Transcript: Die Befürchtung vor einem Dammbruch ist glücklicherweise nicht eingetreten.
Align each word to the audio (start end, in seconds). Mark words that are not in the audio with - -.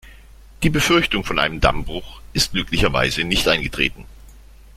Die 0.63 0.71
Befürchtung 0.71 1.23
vor 1.23 1.37
einem 1.37 1.61
Dammbruch 1.61 2.21
ist 2.33 2.53
glücklicherweise 2.53 3.23
nicht 3.23 3.47
eingetreten. 3.47 4.07